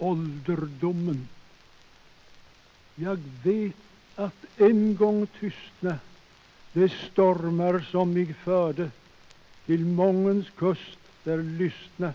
ålderdomen. 0.00 1.28
Jag 2.94 3.18
vet 3.42 3.76
att 4.14 4.44
en 4.56 4.96
gång 4.96 5.26
tystna 5.40 5.98
de 6.72 6.88
stormar 6.88 7.86
som 7.90 8.12
mig 8.12 8.34
förde 8.34 8.90
till 9.66 9.84
mångens 9.84 10.46
kust 10.56 10.98
där 11.24 11.42
lystna 11.42 12.14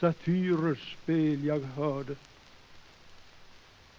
satyrers 0.00 0.96
spel 1.02 1.44
jag 1.44 1.60
hörde. 1.60 2.16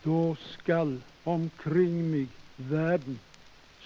Då 0.04 0.36
skall 0.36 1.02
omkring 1.24 2.12
mig 2.12 2.28
världen 2.56 3.20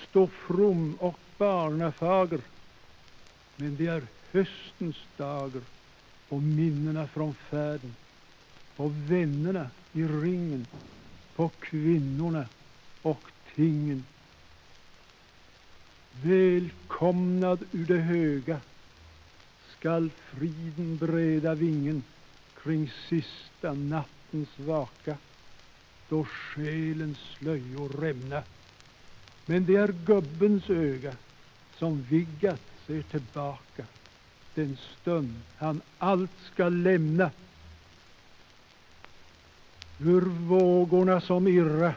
stå 0.09 0.27
from 0.27 0.95
och 0.99 1.19
barnafager 1.37 2.41
men 3.55 3.75
det 3.75 3.87
är 3.87 4.03
höstens 4.31 4.97
dagar 5.17 5.61
och 6.29 6.41
minnena 6.41 7.07
från 7.07 7.33
färden 7.33 7.95
på 8.75 8.93
vännerna 9.07 9.69
i 9.93 10.03
ringen 10.03 10.67
på 11.35 11.49
kvinnorna 11.59 12.45
och 13.01 13.21
tingen 13.55 14.05
Välkomnad 16.21 17.59
ur 17.71 17.85
det 17.85 17.97
höga 17.97 18.59
skall 19.77 20.09
friden 20.31 20.97
breda 20.97 21.55
vingen 21.55 22.03
kring 22.63 22.91
sista 23.09 23.73
nattens 23.73 24.59
vaka 24.59 25.17
då 26.09 26.25
själens 26.25 27.17
slöjor 27.17 27.89
rämna. 27.89 28.43
Men 29.45 29.65
det 29.65 29.75
är 29.75 29.95
gubbens 30.05 30.69
öga 30.69 31.13
som 31.77 32.01
viggat 32.09 32.61
ser 32.87 33.01
tillbaka 33.01 33.85
den 34.55 34.77
stund 35.01 35.41
han 35.57 35.81
allt 35.97 36.31
skall 36.53 36.81
lämna. 36.81 37.31
Ur 40.05 40.21
vågorna 40.21 41.21
som 41.21 41.47
irra, 41.47 41.93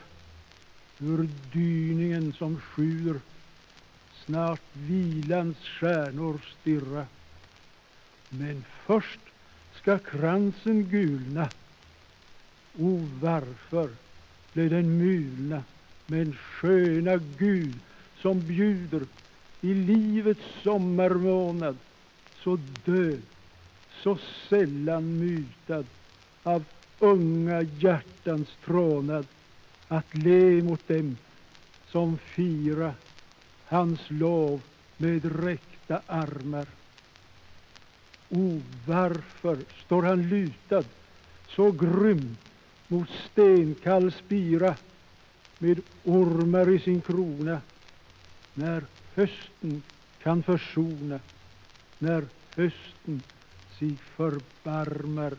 ur 1.01 1.29
dyningen 1.53 2.33
som 2.33 2.61
sjuder 2.61 3.21
snart 4.27 4.61
vilans 4.73 5.57
stjärnor 5.57 6.41
stirra. 6.61 7.07
Men 8.29 8.65
först 8.87 9.21
ska 9.75 9.99
kransen 9.99 10.85
gulna. 10.91 11.49
O, 12.79 13.09
varför 13.21 13.89
blev 14.53 14.71
den 14.71 14.99
mulna? 14.99 15.63
Men 16.07 16.33
sköna 16.33 17.17
Gud 17.39 17.75
som 18.23 18.47
bjuder 18.47 19.03
i 19.61 19.75
livets 19.75 20.63
sommarmånad 20.63 21.77
så 22.45 22.59
död, 22.85 23.21
så 24.03 24.19
sällan 24.49 25.19
mutad 25.19 25.85
av 26.43 26.65
unga 26.99 27.63
hjärtans 27.63 28.49
trånad 28.65 29.27
att 29.89 30.15
le 30.15 30.63
mot 30.63 30.89
dem 30.89 31.17
som 31.91 32.19
fira 32.19 32.95
hans 33.65 34.01
lov 34.09 34.61
med 34.97 35.45
räckta 35.45 36.01
armar. 36.07 36.67
O, 38.29 38.61
varför 38.87 39.59
står 39.85 40.03
han 40.03 40.29
lutad 40.29 40.85
så 41.49 41.71
grym 41.71 42.37
mot 42.89 43.09
stenkall 43.33 44.13
spira 44.13 44.77
med 45.59 45.81
ormar 46.05 46.71
i 46.71 46.79
sin 46.79 47.01
krona 47.01 47.61
när 48.55 48.85
hösten 49.15 49.83
kan 50.23 50.43
försona, 50.43 51.21
när 51.99 52.25
hösten 52.57 53.23
sig 53.79 53.97
förbarmar 54.17 55.33